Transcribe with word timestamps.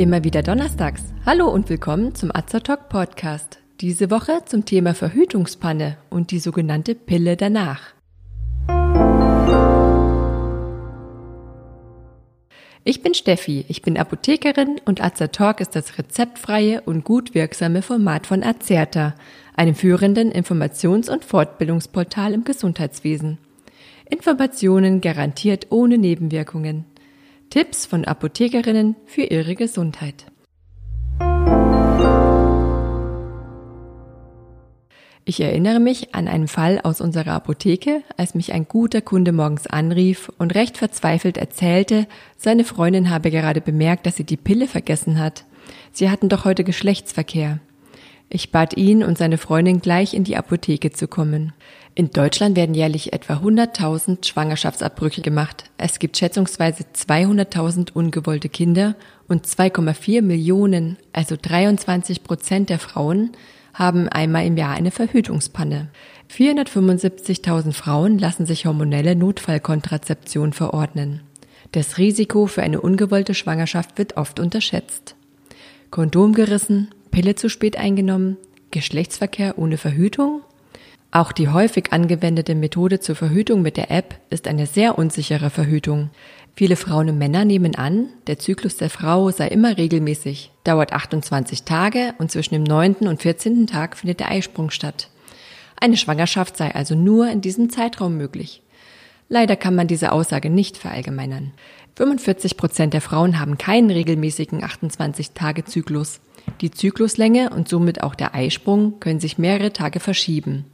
Immer 0.00 0.24
wieder 0.24 0.42
donnerstags. 0.42 1.12
Hallo 1.26 1.50
und 1.50 1.68
willkommen 1.68 2.14
zum 2.14 2.34
Azertalk 2.34 2.88
Podcast. 2.88 3.58
Diese 3.82 4.10
Woche 4.10 4.40
zum 4.46 4.64
Thema 4.64 4.94
Verhütungspanne 4.94 5.98
und 6.08 6.30
die 6.30 6.38
sogenannte 6.38 6.94
Pille 6.94 7.36
danach. 7.36 7.82
Ich 12.82 13.02
bin 13.02 13.12
Steffi, 13.12 13.66
ich 13.68 13.82
bin 13.82 13.98
Apothekerin 13.98 14.80
und 14.86 15.04
Azertalk 15.04 15.60
ist 15.60 15.76
das 15.76 15.98
rezeptfreie 15.98 16.80
und 16.80 17.04
gut 17.04 17.34
wirksame 17.34 17.82
Format 17.82 18.26
von 18.26 18.42
Azerta, 18.42 19.14
einem 19.54 19.74
führenden 19.74 20.32
Informations- 20.32 21.10
und 21.10 21.26
Fortbildungsportal 21.26 22.32
im 22.32 22.44
Gesundheitswesen. 22.44 23.36
Informationen 24.08 25.02
garantiert 25.02 25.66
ohne 25.68 25.98
Nebenwirkungen. 25.98 26.86
Tipps 27.50 27.84
von 27.84 28.04
Apothekerinnen 28.04 28.94
für 29.06 29.22
ihre 29.22 29.56
Gesundheit. 29.56 30.26
Ich 35.24 35.40
erinnere 35.40 35.80
mich 35.80 36.14
an 36.14 36.28
einen 36.28 36.46
Fall 36.46 36.80
aus 36.80 37.00
unserer 37.00 37.32
Apotheke, 37.32 38.02
als 38.16 38.36
mich 38.36 38.52
ein 38.52 38.68
guter 38.68 39.00
Kunde 39.00 39.32
morgens 39.32 39.66
anrief 39.66 40.30
und 40.38 40.54
recht 40.54 40.78
verzweifelt 40.78 41.38
erzählte, 41.38 42.06
seine 42.36 42.62
Freundin 42.62 43.10
habe 43.10 43.32
gerade 43.32 43.60
bemerkt, 43.60 44.06
dass 44.06 44.14
sie 44.14 44.24
die 44.24 44.36
Pille 44.36 44.68
vergessen 44.68 45.18
hat. 45.18 45.44
Sie 45.90 46.08
hatten 46.08 46.28
doch 46.28 46.44
heute 46.44 46.62
Geschlechtsverkehr. 46.62 47.58
Ich 48.32 48.52
bat 48.52 48.76
ihn 48.76 49.02
und 49.02 49.18
seine 49.18 49.38
Freundin 49.38 49.80
gleich 49.80 50.14
in 50.14 50.22
die 50.22 50.36
Apotheke 50.36 50.92
zu 50.92 51.08
kommen. 51.08 51.52
In 51.96 52.10
Deutschland 52.10 52.56
werden 52.56 52.76
jährlich 52.76 53.12
etwa 53.12 53.34
100.000 53.34 54.24
Schwangerschaftsabbrüche 54.24 55.20
gemacht. 55.20 55.64
Es 55.78 55.98
gibt 55.98 56.16
schätzungsweise 56.16 56.84
200.000 56.94 57.92
ungewollte 57.92 58.48
Kinder 58.48 58.94
und 59.26 59.46
2,4 59.46 60.22
Millionen, 60.22 60.96
also 61.12 61.34
23 61.40 62.22
Prozent 62.22 62.70
der 62.70 62.78
Frauen, 62.78 63.32
haben 63.74 64.08
einmal 64.08 64.46
im 64.46 64.56
Jahr 64.56 64.74
eine 64.74 64.92
Verhütungspanne. 64.92 65.88
475.000 66.32 67.72
Frauen 67.72 68.16
lassen 68.16 68.46
sich 68.46 68.64
hormonelle 68.64 69.16
Notfallkontrazeption 69.16 70.52
verordnen. 70.52 71.22
Das 71.72 71.98
Risiko 71.98 72.46
für 72.46 72.62
eine 72.62 72.80
ungewollte 72.80 73.34
Schwangerschaft 73.34 73.98
wird 73.98 74.16
oft 74.16 74.38
unterschätzt. 74.38 75.16
Kondom 75.90 76.32
gerissen, 76.34 76.88
Pille 77.10 77.34
zu 77.34 77.48
spät 77.48 77.76
eingenommen, 77.76 78.36
Geschlechtsverkehr 78.70 79.58
ohne 79.58 79.78
Verhütung? 79.78 80.42
Auch 81.12 81.32
die 81.32 81.48
häufig 81.48 81.92
angewendete 81.92 82.54
Methode 82.54 83.00
zur 83.00 83.16
Verhütung 83.16 83.62
mit 83.62 83.76
der 83.76 83.90
App 83.90 84.14
ist 84.30 84.46
eine 84.46 84.66
sehr 84.66 84.96
unsichere 84.96 85.50
Verhütung. 85.50 86.10
Viele 86.54 86.76
Frauen 86.76 87.08
und 87.08 87.18
Männer 87.18 87.44
nehmen 87.44 87.74
an, 87.74 88.10
der 88.28 88.38
Zyklus 88.38 88.76
der 88.76 88.90
Frau 88.90 89.30
sei 89.30 89.48
immer 89.48 89.76
regelmäßig, 89.76 90.52
dauert 90.62 90.92
28 90.92 91.64
Tage 91.64 92.14
und 92.18 92.30
zwischen 92.30 92.54
dem 92.54 92.62
9. 92.62 93.08
und 93.08 93.22
14. 93.22 93.66
Tag 93.66 93.96
findet 93.96 94.20
der 94.20 94.30
Eisprung 94.30 94.70
statt. 94.70 95.08
Eine 95.80 95.96
Schwangerschaft 95.96 96.56
sei 96.56 96.74
also 96.74 96.94
nur 96.94 97.28
in 97.30 97.40
diesem 97.40 97.70
Zeitraum 97.70 98.16
möglich. 98.16 98.62
Leider 99.28 99.56
kann 99.56 99.74
man 99.74 99.86
diese 99.86 100.12
Aussage 100.12 100.50
nicht 100.50 100.76
verallgemeinern. 100.76 101.52
45 101.96 102.56
Prozent 102.56 102.94
der 102.94 103.00
Frauen 103.00 103.40
haben 103.40 103.58
keinen 103.58 103.90
regelmäßigen 103.90 104.62
28-Tage-Zyklus. 104.62 106.20
Die 106.60 106.70
Zykluslänge 106.70 107.50
und 107.50 107.68
somit 107.68 108.02
auch 108.02 108.14
der 108.14 108.34
Eisprung 108.34 109.00
können 109.00 109.20
sich 109.20 109.38
mehrere 109.38 109.72
Tage 109.72 110.00
verschieben. 110.00 110.66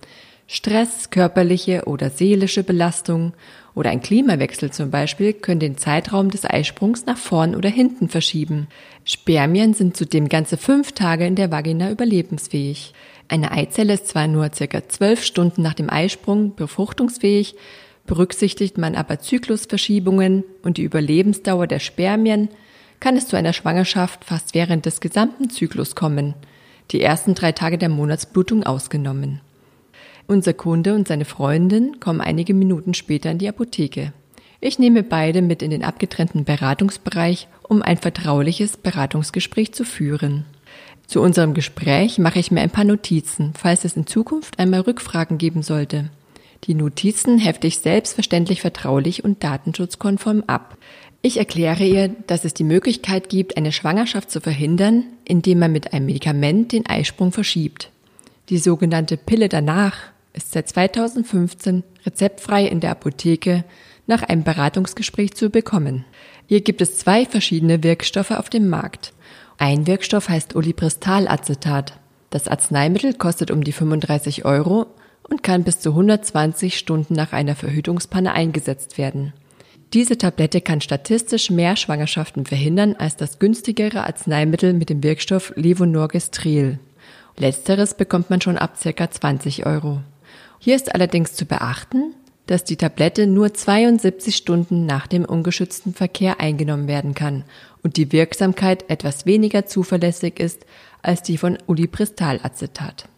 Stress, 0.49 1.11
körperliche 1.11 1.85
oder 1.87 2.11
seelische 2.11 2.63
Belastung 2.63 3.33
oder 3.75 3.91
ein 3.91 4.01
Klimawechsel 4.01 4.71
zum 4.71 4.91
Beispiel 4.91 5.33
können 5.33 5.61
den 5.61 5.77
Zeitraum 5.77 6.31
des 6.31 6.45
Eisprungs 6.45 7.05
nach 7.05 7.19
vorn 7.19 7.57
oder 7.57 7.69
hinten 7.69 8.09
verschieben. 8.09 8.69
Spermien 9.05 9.75
sind 9.75 9.97
zudem 9.97 10.29
ganze 10.29 10.57
fünf 10.57 10.93
Tage 10.93 11.27
in 11.27 11.35
der 11.35 11.51
Vagina 11.51 11.91
überlebensfähig. 11.91 12.95
Eine 13.29 13.51
Eizelle 13.51 13.95
ist 13.95 14.09
zwar 14.09 14.29
nur 14.29 14.51
circa 14.55 14.89
zwölf 14.89 15.25
Stunden 15.25 15.63
nach 15.63 15.75
dem 15.75 15.91
Eisprung 15.91 16.55
befruchtungsfähig, 16.55 17.57
berücksichtigt 18.07 18.79
man 18.79 18.95
aber 18.95 19.19
Zyklusverschiebungen 19.19 20.45
und 20.63 20.77
die 20.77 20.85
Überlebensdauer 20.85 21.67
der 21.67 21.81
Spermien, 21.81 22.49
kann 23.01 23.17
es 23.17 23.29
zu 23.29 23.37
einer 23.37 23.53
Schwangerschaft 23.53 24.25
fast 24.25 24.55
während 24.55 24.87
des 24.87 25.01
gesamten 25.01 25.51
Zyklus 25.51 25.95
kommen, 25.95 26.35
die 26.91 27.03
ersten 27.03 27.35
drei 27.35 27.53
Tage 27.53 27.79
der 27.79 27.89
Monatsblutung 27.89 28.65
ausgenommen. 28.65 29.41
Unser 30.27 30.55
Kunde 30.55 30.95
und 30.95 31.07
seine 31.07 31.25
Freundin 31.25 32.01
kommen 32.01 32.21
einige 32.21 32.55
Minuten 32.55 32.95
später 32.95 33.31
in 33.31 33.39
die 33.39 33.49
Apotheke. 33.49 34.13
Ich 34.61 34.79
nehme 34.79 35.03
beide 35.03 35.43
mit 35.43 35.63
in 35.63 35.71
den 35.71 35.85
abgetrennten 35.85 36.45
Beratungsbereich, 36.45 37.47
um 37.63 37.83
ein 37.83 37.99
vertrauliches 37.99 38.77
Beratungsgespräch 38.77 39.73
zu 39.73 39.85
führen. 39.85 40.45
Zu 41.07 41.21
unserem 41.21 41.55
Gespräch 41.55 42.19
mache 42.19 42.41
ich 42.41 42.51
mir 42.51 42.63
ein 42.63 42.71
paar 42.71 42.85
Notizen, 42.85 43.53
falls 43.57 43.85
es 43.85 43.97
in 43.97 44.07
Zukunft 44.07 44.59
einmal 44.59 44.81
Rückfragen 44.81 45.39
geben 45.39 45.63
sollte. 45.63 46.11
Die 46.65 46.75
Notizen 46.75 47.39
hefte 47.39 47.69
ich 47.69 47.79
selbstverständlich 47.79 48.61
vertraulich 48.61 49.23
und 49.23 49.45
datenschutzkonform 49.45 50.45
ab. 50.49 50.77
Ich 51.23 51.39
erkläre 51.39 51.85
ihr, 51.85 52.09
dass 52.27 52.45
es 52.45 52.55
die 52.55 52.65
Möglichkeit 52.65 53.29
gibt, 53.29 53.57
eine 53.57 53.73
Schwangerschaft 53.73 54.31
zu 54.31 54.41
verhindern, 54.41 55.05
indem 55.25 55.59
man 55.59 55.73
mit 55.73 55.93
einem 55.93 56.07
Medikament 56.07 56.73
den 56.73 56.87
Eisprung 56.87 57.33
verschiebt. 57.33 57.91
Die 58.49 58.59
sogenannte 58.59 59.17
Pille 59.17 59.49
danach 59.49 59.97
ist 60.33 60.53
seit 60.53 60.69
2015 60.69 61.83
rezeptfrei 62.05 62.67
in 62.67 62.81
der 62.81 62.93
Apotheke 62.93 63.65
nach 64.07 64.23
einem 64.23 64.45
Beratungsgespräch 64.45 65.35
zu 65.35 65.51
bekommen. 65.51 66.05
Hier 66.47 66.61
gibt 66.61 66.81
es 66.81 66.99
zwei 66.99 67.27
verschiedene 67.27 67.83
Wirkstoffe 67.83 68.31
auf 68.31 68.49
dem 68.49 68.69
Markt. 68.69 69.13
Ein 69.59 69.87
Wirkstoff 69.87 70.29
heißt 70.29 70.55
Olipristalacetat. 70.55 71.99
Das 72.31 72.47
Arzneimittel 72.47 73.15
kostet 73.15 73.51
um 73.51 73.65
die 73.65 73.73
35 73.73 74.45
Euro 74.45 74.87
und 75.29 75.43
kann 75.43 75.65
bis 75.65 75.81
zu 75.81 75.91
120 75.91 76.79
Stunden 76.79 77.15
nach 77.15 77.33
einer 77.33 77.57
Verhütungspanne 77.57 78.33
eingesetzt 78.33 78.99
werden. 78.99 79.33
Diese 79.93 80.19
Tablette 80.19 80.61
kann 80.61 80.81
statistisch 80.81 81.51
mehr 81.51 81.77
Schwangerschaften 81.77 82.45
verhindern 82.45 82.97
als 82.99 83.17
das 83.17 83.39
günstigere 83.39 84.05
Arzneimittel 84.05 84.73
mit 84.73 84.91
dem 84.91 85.03
Wirkstoff 85.03 85.53
Levonorgestrel. 85.57 86.79
Letzteres 87.39 87.95
bekommt 87.95 88.31
man 88.31 88.41
schon 88.41 88.59
ab 88.59 88.79
ca. 88.83 89.11
20 89.11 89.65
Euro. 89.65 90.01
Hier 90.59 90.75
ist 90.75 90.95
allerdings 90.95 91.35
zu 91.35 91.45
beachten, 91.45 92.15
dass 92.47 92.65
die 92.65 92.77
Tablette 92.77 93.27
nur 93.27 93.53
72 93.55 94.35
Stunden 94.35 94.87
nach 94.87 95.07
dem 95.07 95.25
ungeschützten 95.25 95.95
Verkehr 95.95 96.41
eingenommen 96.41 96.89
werden 96.89 97.15
kann 97.15 97.45
und 97.83 97.97
die 97.97 98.13
Wirksamkeit 98.13 98.89
etwas 98.89 99.27
weniger 99.27 99.67
zuverlässig 99.67 100.41
ist 100.41 100.65
als 101.03 101.23
die 101.23 101.39
von 101.39 101.59
Ulipristalacetat. 101.67 103.09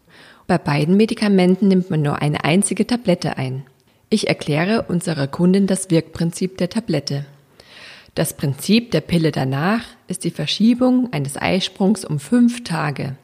Bei 0.46 0.58
beiden 0.58 0.96
Medikamenten 0.96 1.68
nimmt 1.68 1.90
man 1.90 2.02
nur 2.02 2.20
eine 2.20 2.44
einzige 2.44 2.86
Tablette 2.86 3.36
ein. 3.36 3.64
Ich 4.10 4.28
erkläre 4.28 4.86
unserer 4.88 5.26
Kundin 5.26 5.66
das 5.66 5.90
Wirkprinzip 5.90 6.56
der 6.56 6.70
Tablette. 6.70 7.26
Das 8.14 8.32
Prinzip 8.32 8.90
der 8.90 9.02
Pille 9.02 9.32
danach 9.32 9.84
ist 10.06 10.24
die 10.24 10.30
Verschiebung 10.30 11.12
eines 11.12 11.36
Eisprungs 11.36 12.06
um 12.06 12.18
fünf 12.18 12.64
Tage. 12.64 13.16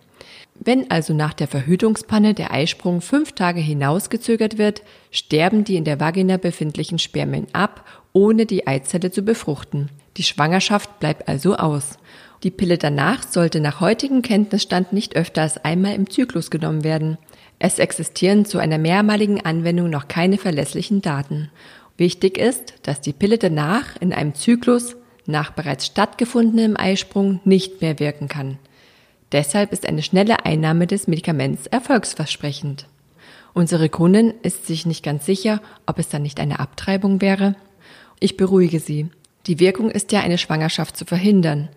Wenn 0.55 0.91
also 0.91 1.15
nach 1.15 1.33
der 1.33 1.49
Verhütungspanne 1.49 2.35
der 2.35 2.53
Eisprung 2.53 3.01
fünf 3.01 3.33
Tage 3.33 3.61
hinausgezögert 3.61 4.59
wird, 4.59 4.83
sterben 5.11 5.65
die 5.65 5.77
in 5.77 5.85
der 5.85 6.01
Vagina 6.01 6.37
befindlichen 6.37 6.99
Spermien 6.99 7.47
ab, 7.53 7.85
ohne 8.13 8.45
die 8.45 8.67
Eizelle 8.67 9.11
zu 9.11 9.23
befruchten. 9.23 9.89
Die 10.17 10.23
Schwangerschaft 10.23 11.01
bleibt 11.01 11.29
also 11.29 11.57
aus. 11.57 11.99
Die 12.43 12.51
Pille 12.51 12.79
danach 12.79 13.23
sollte 13.27 13.61
nach 13.61 13.81
heutigem 13.81 14.23
Kenntnisstand 14.23 14.93
nicht 14.93 15.17
öfter 15.17 15.43
als 15.43 15.65
einmal 15.65 15.95
im 15.95 16.11
Zyklus 16.11 16.51
genommen 16.51 16.85
werden. 16.85 17.19
Es 17.59 17.79
existieren 17.79 18.45
zu 18.45 18.59
einer 18.59 18.79
mehrmaligen 18.79 19.45
Anwendung 19.45 19.91
noch 19.91 20.09
keine 20.09 20.39
verlässlichen 20.39 21.01
Daten. 21.01 21.51
Wichtig 21.97 22.39
ist, 22.39 22.75
dass 22.83 23.01
die 23.01 23.13
Pille 23.13 23.39
danach 23.39 23.97
in 24.01 24.13
einem 24.13 24.35
Zyklus 24.35 24.97
nach 25.27 25.53
bereits 25.53 25.87
stattgefundenem 25.87 26.77
Eisprung 26.77 27.41
nicht 27.45 27.81
mehr 27.81 27.99
wirken 27.99 28.29
kann. 28.29 28.59
Deshalb 29.33 29.73
ist 29.73 29.87
eine 29.87 30.03
schnelle 30.03 30.45
Einnahme 30.45 30.87
des 30.87 31.09
Medikaments 31.09 31.67
erfolgsversprechend. 31.67 32.87
Unsere 33.55 33.89
Kundin 33.89 34.35
ist 34.43 34.67
sich 34.67 34.85
nicht 34.85 35.05
ganz 35.05 35.25
sicher, 35.25 35.61
ob 35.87 35.99
es 35.99 36.09
dann 36.09 36.23
nicht 36.23 36.41
eine 36.41 36.61
Abtreibung 36.61 37.21
wäre. 37.21 37.55
Ich 38.21 38.37
beruhige 38.37 38.81
sie. 38.81 39.09
Die 39.47 39.61
Wirkung 39.61 39.91
ist 39.91 40.13
ja, 40.13 40.21
eine 40.21 40.39
Schwangerschaft 40.39 40.97
zu 40.97 41.05
verhindern. 41.05 41.69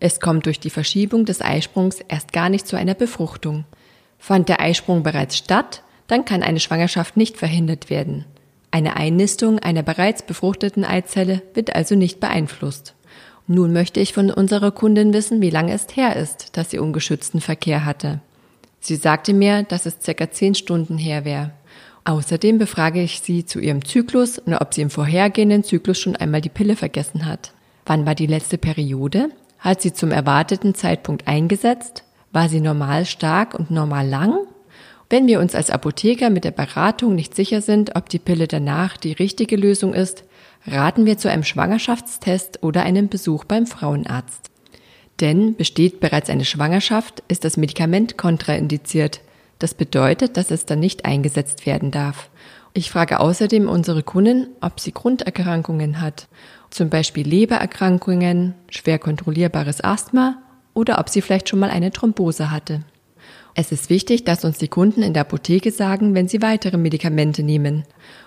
Es 0.00 0.20
kommt 0.20 0.46
durch 0.46 0.60
die 0.60 0.70
Verschiebung 0.70 1.24
des 1.24 1.40
Eisprungs 1.40 2.00
erst 2.08 2.32
gar 2.32 2.48
nicht 2.48 2.66
zu 2.66 2.76
einer 2.76 2.94
Befruchtung. 2.94 3.64
Fand 4.18 4.48
der 4.48 4.60
Eisprung 4.60 5.02
bereits 5.02 5.38
statt, 5.38 5.82
dann 6.06 6.24
kann 6.24 6.42
eine 6.42 6.60
Schwangerschaft 6.60 7.16
nicht 7.16 7.36
verhindert 7.36 7.88
werden. 7.88 8.26
Eine 8.70 8.96
Einnistung 8.96 9.58
einer 9.58 9.82
bereits 9.82 10.22
befruchteten 10.22 10.84
Eizelle 10.84 11.42
wird 11.54 11.74
also 11.74 11.94
nicht 11.94 12.20
beeinflusst. 12.20 12.94
Nun 13.46 13.72
möchte 13.72 14.00
ich 14.00 14.12
von 14.12 14.30
unserer 14.30 14.72
Kundin 14.72 15.12
wissen, 15.12 15.40
wie 15.40 15.50
lange 15.50 15.72
es 15.72 15.86
her 15.94 16.16
ist, 16.16 16.56
dass 16.56 16.70
sie 16.70 16.78
ungeschützten 16.78 17.40
Verkehr 17.40 17.84
hatte. 17.84 18.20
Sie 18.80 18.96
sagte 18.96 19.32
mir, 19.32 19.62
dass 19.62 19.86
es 19.86 19.98
circa 20.02 20.30
zehn 20.30 20.54
Stunden 20.54 20.98
her 20.98 21.24
wäre. 21.24 21.52
Außerdem 22.04 22.58
befrage 22.58 23.00
ich 23.02 23.20
sie 23.20 23.46
zu 23.46 23.60
ihrem 23.60 23.84
Zyklus 23.84 24.38
und 24.38 24.54
ob 24.54 24.74
sie 24.74 24.82
im 24.82 24.90
vorhergehenden 24.90 25.64
Zyklus 25.64 25.98
schon 25.98 26.16
einmal 26.16 26.42
die 26.42 26.50
Pille 26.50 26.76
vergessen 26.76 27.26
hat. 27.26 27.52
Wann 27.86 28.04
war 28.04 28.14
die 28.14 28.26
letzte 28.26 28.58
Periode? 28.58 29.30
Hat 29.58 29.80
sie 29.80 29.92
zum 29.92 30.10
erwarteten 30.10 30.74
Zeitpunkt 30.74 31.26
eingesetzt? 31.26 32.04
War 32.32 32.50
sie 32.50 32.60
normal 32.60 33.06
stark 33.06 33.54
und 33.54 33.70
normal 33.70 34.06
lang? 34.06 34.38
Wenn 35.08 35.26
wir 35.26 35.40
uns 35.40 35.54
als 35.54 35.70
Apotheker 35.70 36.28
mit 36.28 36.44
der 36.44 36.50
Beratung 36.50 37.14
nicht 37.14 37.34
sicher 37.34 37.62
sind, 37.62 37.96
ob 37.96 38.08
die 38.08 38.18
Pille 38.18 38.48
danach 38.48 38.96
die 38.96 39.12
richtige 39.12 39.56
Lösung 39.56 39.94
ist, 39.94 40.24
raten 40.66 41.06
wir 41.06 41.18
zu 41.18 41.30
einem 41.30 41.44
Schwangerschaftstest 41.44 42.62
oder 42.62 42.82
einem 42.82 43.08
Besuch 43.08 43.44
beim 43.44 43.66
Frauenarzt. 43.66 44.50
Denn 45.20 45.54
besteht 45.54 46.00
bereits 46.00 46.28
eine 46.28 46.44
Schwangerschaft, 46.44 47.22
ist 47.28 47.44
das 47.44 47.56
Medikament 47.56 48.18
kontraindiziert. 48.18 49.20
Das 49.58 49.74
bedeutet, 49.74 50.36
dass 50.36 50.50
es 50.50 50.66
dann 50.66 50.80
nicht 50.80 51.04
eingesetzt 51.04 51.66
werden 51.66 51.90
darf. 51.90 52.30
Ich 52.72 52.90
frage 52.90 53.20
außerdem 53.20 53.68
unsere 53.68 54.02
Kunden, 54.02 54.48
ob 54.60 54.80
sie 54.80 54.92
Grunderkrankungen 54.92 56.00
hat, 56.00 56.26
zum 56.70 56.90
Beispiel 56.90 57.26
Lebererkrankungen, 57.26 58.54
schwer 58.68 58.98
kontrollierbares 58.98 59.82
Asthma 59.82 60.42
oder 60.74 60.98
ob 60.98 61.08
sie 61.08 61.22
vielleicht 61.22 61.48
schon 61.48 61.60
mal 61.60 61.70
eine 61.70 61.92
Thrombose 61.92 62.50
hatte. 62.50 62.82
Es 63.54 63.70
ist 63.70 63.90
wichtig, 63.90 64.24
dass 64.24 64.44
uns 64.44 64.58
die 64.58 64.66
Kunden 64.66 65.02
in 65.02 65.12
der 65.14 65.22
Apotheke 65.22 65.70
sagen, 65.70 66.14
wenn 66.14 66.26
sie 66.26 66.42
weitere 66.42 66.76
Medikamente 66.76 67.44
nehmen, 67.44 67.84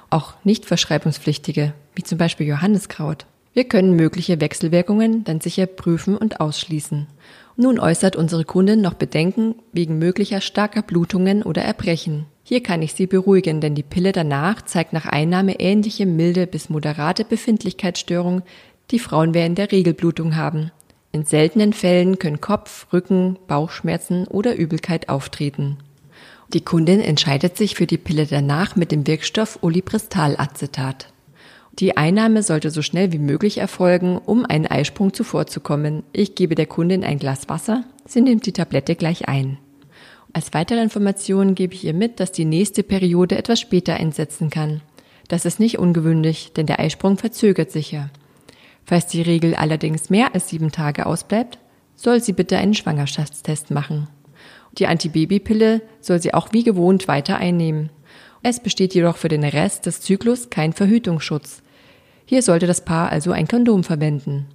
auch 0.09 0.33
nicht 0.45 0.65
verschreibungspflichtige, 0.65 1.73
wie 1.95 2.03
zum 2.03 2.17
Beispiel 2.17 2.47
Johanniskraut. 2.47 3.25
Wir 3.57 3.63
können 3.63 3.95
mögliche 3.95 4.39
Wechselwirkungen 4.39 5.23
dann 5.23 5.41
sicher 5.41 5.65
prüfen 5.65 6.15
und 6.15 6.39
ausschließen. 6.39 7.07
Nun 7.55 7.79
äußert 7.79 8.15
unsere 8.15 8.45
Kundin 8.45 8.81
noch 8.81 8.93
Bedenken 8.93 9.55
wegen 9.73 9.97
möglicher 9.97 10.41
starker 10.41 10.83
Blutungen 10.83 11.41
oder 11.41 11.63
Erbrechen. 11.63 12.27
Hier 12.43 12.61
kann 12.61 12.83
ich 12.83 12.93
Sie 12.93 13.07
beruhigen, 13.07 13.59
denn 13.59 13.73
die 13.73 13.81
Pille 13.81 14.11
danach 14.11 14.61
zeigt 14.61 14.93
nach 14.93 15.07
Einnahme 15.07 15.59
ähnliche 15.59 16.05
milde 16.05 16.45
bis 16.45 16.69
moderate 16.69 17.25
Befindlichkeitsstörungen, 17.25 18.43
die 18.91 18.99
Frauen 18.99 19.33
während 19.33 19.57
der 19.57 19.71
Regelblutung 19.71 20.35
haben. 20.35 20.69
In 21.11 21.25
seltenen 21.25 21.73
Fällen 21.73 22.19
können 22.19 22.41
Kopf-, 22.41 22.85
Rücken-, 22.93 23.39
Bauchschmerzen 23.47 24.27
oder 24.27 24.55
Übelkeit 24.55 25.09
auftreten. 25.09 25.77
Die 26.53 26.61
Kundin 26.61 26.99
entscheidet 26.99 27.57
sich 27.57 27.73
für 27.73 27.87
die 27.87 27.97
Pille 27.97 28.27
danach 28.27 28.75
mit 28.75 28.91
dem 28.91 29.07
Wirkstoff 29.07 29.57
Olipristalacetat. 29.63 31.11
Die 31.79 31.95
Einnahme 31.95 32.41
sollte 32.41 32.71
so 32.71 32.81
schnell 32.81 33.11
wie 33.11 33.19
möglich 33.19 33.59
erfolgen, 33.59 34.17
um 34.17 34.45
einen 34.45 34.65
Eisprung 34.65 35.13
zuvorzukommen. 35.13 36.01
Ich 36.11 36.33
gebe 36.33 36.55
der 36.55 36.65
Kundin 36.65 37.03
ein 37.03 37.19
Glas 37.19 37.49
Wasser, 37.49 37.83
sie 38.05 38.21
nimmt 38.21 38.47
die 38.47 38.51
Tablette 38.51 38.95
gleich 38.95 39.27
ein. 39.27 39.59
Als 40.33 40.53
weitere 40.53 40.81
Information 40.81 41.53
gebe 41.53 41.75
ich 41.75 41.83
ihr 41.83 41.93
mit, 41.93 42.19
dass 42.19 42.31
die 42.31 42.45
nächste 42.45 42.81
Periode 42.81 43.37
etwas 43.37 43.59
später 43.59 43.95
einsetzen 43.95 44.49
kann. 44.49 44.81
Das 45.27 45.45
ist 45.45 45.59
nicht 45.59 45.77
ungewöhnlich, 45.77 46.51
denn 46.53 46.65
der 46.65 46.79
Eisprung 46.79 47.17
verzögert 47.17 47.71
sich 47.71 47.91
ja. 47.91 48.09
Falls 48.85 49.07
die 49.07 49.21
Regel 49.21 49.53
allerdings 49.53 50.09
mehr 50.09 50.33
als 50.33 50.49
sieben 50.49 50.71
Tage 50.71 51.05
ausbleibt, 51.05 51.59
soll 51.95 52.23
sie 52.23 52.33
bitte 52.33 52.57
einen 52.57 52.73
Schwangerschaftstest 52.73 53.69
machen. 53.69 54.07
Die 54.77 54.87
Antibabypille 54.87 55.81
soll 56.01 56.21
sie 56.21 56.33
auch 56.33 56.53
wie 56.53 56.63
gewohnt 56.63 57.07
weiter 57.07 57.37
einnehmen. 57.37 57.89
Es 58.41 58.61
besteht 58.61 58.95
jedoch 58.95 59.17
für 59.17 59.27
den 59.27 59.43
Rest 59.43 59.85
des 59.85 60.01
Zyklus 60.01 60.49
kein 60.49 60.73
Verhütungsschutz. 60.73 61.61
Hier 62.29 62.41
sollte 62.41 62.67
das 62.67 62.83
Paar 62.83 63.09
also 63.09 63.31
ein 63.31 63.47
Kondom 63.47 63.85
verwenden. 63.85 64.47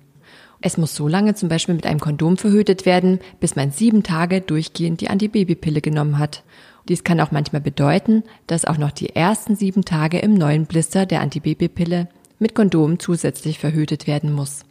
Es 0.60 0.76
muss 0.76 0.94
so 0.94 1.08
lange 1.08 1.34
zum 1.34 1.48
Beispiel 1.48 1.74
mit 1.74 1.86
einem 1.86 2.00
Kondom 2.00 2.36
verhütet 2.36 2.84
werden, 2.84 3.18
bis 3.40 3.56
man 3.56 3.70
sieben 3.70 4.02
Tage 4.02 4.42
durchgehend 4.42 5.00
die 5.00 5.08
Antibabypille 5.08 5.80
genommen 5.80 6.18
hat. 6.18 6.42
Dies 6.90 7.02
kann 7.02 7.18
auch 7.18 7.30
manchmal 7.30 7.62
bedeuten, 7.62 8.24
dass 8.46 8.66
auch 8.66 8.76
noch 8.76 8.90
die 8.90 9.16
ersten 9.16 9.56
sieben 9.56 9.86
Tage 9.86 10.18
im 10.18 10.34
neuen 10.34 10.66
Blister 10.66 11.06
der 11.06 11.22
Antibabypille 11.22 12.08
mit 12.38 12.54
Kondom 12.54 12.98
zusätzlich 12.98 13.58
verhütet 13.58 14.06
werden 14.06 14.32
muss. 14.32 14.66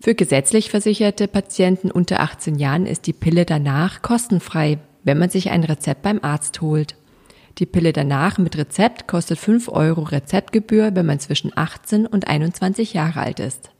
Für 0.00 0.14
gesetzlich 0.14 0.70
versicherte 0.70 1.26
Patienten 1.26 1.90
unter 1.90 2.20
18 2.20 2.60
Jahren 2.60 2.86
ist 2.86 3.08
die 3.08 3.12
Pille 3.12 3.44
danach 3.44 4.02
kostenfrei, 4.02 4.78
wenn 5.02 5.18
man 5.18 5.30
sich 5.30 5.50
ein 5.50 5.64
Rezept 5.64 6.02
beim 6.02 6.20
Arzt 6.22 6.60
holt. 6.60 6.94
Die 7.58 7.66
Pille 7.66 7.94
danach 7.94 8.36
mit 8.36 8.58
Rezept 8.58 9.06
kostet 9.06 9.38
5 9.38 9.68
Euro 9.68 10.02
Rezeptgebühr, 10.02 10.94
wenn 10.94 11.06
man 11.06 11.20
zwischen 11.20 11.52
18 11.56 12.06
und 12.06 12.28
21 12.28 12.92
Jahre 12.92 13.20
alt 13.20 13.40
ist. 13.40 13.70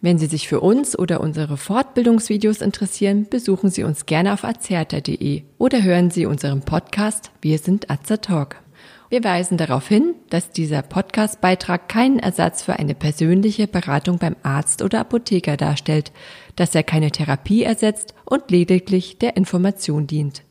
Wenn 0.00 0.18
Sie 0.18 0.26
sich 0.26 0.46
für 0.46 0.60
uns 0.60 0.96
oder 0.96 1.20
unsere 1.20 1.56
Fortbildungsvideos 1.56 2.60
interessieren, 2.60 3.26
besuchen 3.28 3.70
Sie 3.70 3.82
uns 3.82 4.06
gerne 4.06 4.34
auf 4.34 4.44
azerta.de 4.44 5.42
oder 5.58 5.82
hören 5.82 6.12
Sie 6.12 6.26
unseren 6.26 6.60
Podcast 6.60 7.32
Wir 7.40 7.58
sind 7.58 7.90
Azertalk. 7.90 8.62
Wir 9.08 9.22
weisen 9.22 9.56
darauf 9.56 9.86
hin, 9.86 10.14
dass 10.30 10.50
dieser 10.50 10.82
Podcastbeitrag 10.82 11.88
keinen 11.88 12.18
Ersatz 12.18 12.62
für 12.62 12.74
eine 12.74 12.94
persönliche 12.94 13.68
Beratung 13.68 14.18
beim 14.18 14.34
Arzt 14.42 14.82
oder 14.82 15.00
Apotheker 15.00 15.56
darstellt, 15.56 16.10
dass 16.56 16.74
er 16.74 16.82
keine 16.82 17.12
Therapie 17.12 17.62
ersetzt 17.62 18.14
und 18.24 18.50
lediglich 18.50 19.18
der 19.18 19.36
Information 19.36 20.08
dient. 20.08 20.42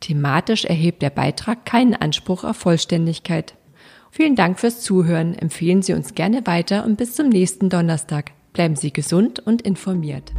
Thematisch 0.00 0.66
erhebt 0.66 1.00
der 1.00 1.10
Beitrag 1.10 1.64
keinen 1.64 1.94
Anspruch 1.94 2.44
auf 2.44 2.58
Vollständigkeit. 2.58 3.54
Vielen 4.10 4.36
Dank 4.36 4.58
fürs 4.58 4.82
Zuhören, 4.82 5.34
empfehlen 5.34 5.80
Sie 5.80 5.94
uns 5.94 6.14
gerne 6.14 6.46
weiter 6.46 6.84
und 6.84 6.96
bis 6.96 7.14
zum 7.14 7.30
nächsten 7.30 7.70
Donnerstag. 7.70 8.32
Bleiben 8.52 8.76
Sie 8.76 8.92
gesund 8.92 9.40
und 9.40 9.62
informiert. 9.62 10.32